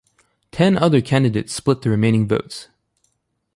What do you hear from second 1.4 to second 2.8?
split the remaining votes.